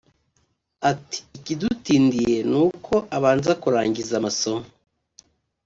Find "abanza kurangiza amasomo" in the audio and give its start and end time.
3.17-4.65